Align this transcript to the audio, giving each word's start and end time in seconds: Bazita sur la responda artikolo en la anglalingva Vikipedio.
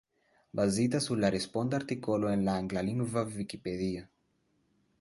Bazita 0.59 0.99
sur 1.05 1.19
la 1.23 1.29
responda 1.35 1.77
artikolo 1.81 2.31
en 2.37 2.47
la 2.47 2.55
anglalingva 2.63 3.25
Vikipedio. 3.37 4.09